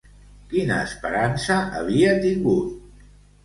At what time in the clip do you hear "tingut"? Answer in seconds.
2.27-3.09